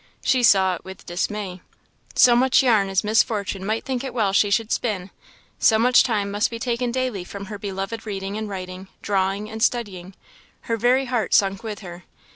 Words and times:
She 0.23 0.41
saw 0.41 0.73
it 0.73 0.83
with 0.83 1.05
dismay. 1.05 1.61
So 2.15 2.35
much 2.35 2.63
yarn 2.63 2.89
as 2.89 3.03
Miss 3.03 3.21
Fortune 3.21 3.63
might 3.63 3.85
think 3.85 4.03
it 4.03 4.15
well 4.15 4.33
she 4.33 4.49
should 4.49 4.71
spin, 4.71 5.11
so 5.59 5.77
much 5.77 6.01
time 6.01 6.31
must 6.31 6.49
be 6.49 6.57
taken 6.57 6.91
daily 6.91 7.23
from 7.23 7.45
her 7.45 7.59
beloved 7.59 8.03
reading 8.07 8.35
and 8.35 8.49
writing, 8.49 8.87
drawing, 9.03 9.47
and 9.47 9.61
studying; 9.61 10.15
her 10.61 10.75
very 10.75 11.05
heart 11.05 11.35
sunk 11.35 11.61
with 11.61 11.81
her. 11.81 12.05